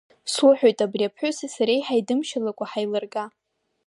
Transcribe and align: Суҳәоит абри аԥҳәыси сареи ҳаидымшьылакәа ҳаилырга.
Суҳәоит 0.33 0.79
абри 0.85 1.05
аԥҳәыси 1.07 1.53
сареи 1.55 1.81
ҳаидымшьылакәа 1.85 2.65
ҳаилырга. 2.71 3.23